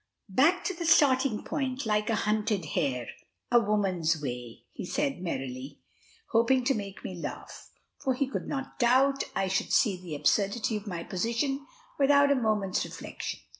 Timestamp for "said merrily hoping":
4.83-6.63